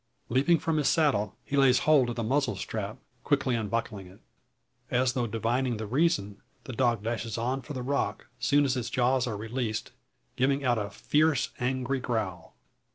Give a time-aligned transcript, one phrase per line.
[0.29, 4.19] Leaping from his saddle, he lays holds of the muzzle strap, quickly unbuckling it.
[4.89, 8.89] As though divining the reason, the dog dashes on for the rock; soon as its
[8.89, 9.91] jaws are released,
[10.37, 12.55] giving out a fierce angry growl.